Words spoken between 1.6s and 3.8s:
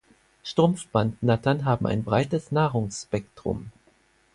haben ein breites Nahrungsspektrum.